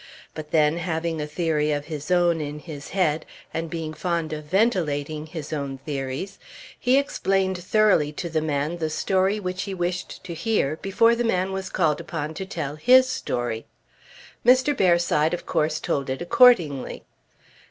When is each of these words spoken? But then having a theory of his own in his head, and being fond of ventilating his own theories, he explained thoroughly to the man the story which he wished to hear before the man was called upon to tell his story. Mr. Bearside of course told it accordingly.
But 0.33 0.49
then 0.49 0.77
having 0.77 1.21
a 1.21 1.27
theory 1.27 1.71
of 1.71 1.85
his 1.85 2.09
own 2.09 2.41
in 2.41 2.57
his 2.57 2.89
head, 2.89 3.23
and 3.53 3.69
being 3.69 3.93
fond 3.93 4.33
of 4.33 4.45
ventilating 4.45 5.27
his 5.27 5.53
own 5.53 5.77
theories, 5.77 6.39
he 6.79 6.97
explained 6.97 7.59
thoroughly 7.63 8.11
to 8.13 8.27
the 8.27 8.41
man 8.41 8.77
the 8.79 8.89
story 8.89 9.39
which 9.39 9.61
he 9.61 9.75
wished 9.75 10.23
to 10.23 10.33
hear 10.33 10.77
before 10.77 11.13
the 11.13 11.23
man 11.23 11.51
was 11.51 11.69
called 11.69 12.01
upon 12.01 12.33
to 12.33 12.47
tell 12.47 12.77
his 12.77 13.07
story. 13.07 13.67
Mr. 14.43 14.75
Bearside 14.75 15.35
of 15.35 15.45
course 15.45 15.79
told 15.79 16.09
it 16.09 16.19
accordingly. 16.19 17.03